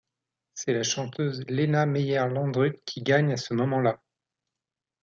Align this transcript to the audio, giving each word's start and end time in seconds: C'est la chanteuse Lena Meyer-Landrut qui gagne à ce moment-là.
C'est 0.55 0.73
la 0.73 0.81
chanteuse 0.81 1.43
Lena 1.47 1.85
Meyer-Landrut 1.85 2.79
qui 2.87 3.03
gagne 3.03 3.33
à 3.33 3.37
ce 3.37 3.53
moment-là. 3.53 4.01